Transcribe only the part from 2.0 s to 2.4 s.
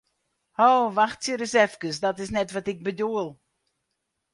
dat is